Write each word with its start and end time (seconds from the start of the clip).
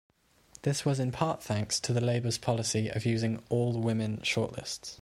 This 0.63 0.83
was 0.83 0.99
in 0.99 1.11
part 1.11 1.43
thanks 1.43 1.79
to 1.81 1.93
Labour's 1.93 2.39
policy 2.39 2.89
of 2.89 3.05
using 3.05 3.43
all-women 3.49 4.21
shortlists. 4.23 4.89